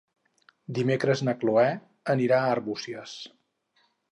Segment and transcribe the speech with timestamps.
[0.77, 1.67] Dimecres na Cloè
[2.17, 3.15] anirà a Arbúcies.